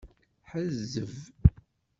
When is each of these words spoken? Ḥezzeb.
Ḥezzeb. 0.49 1.13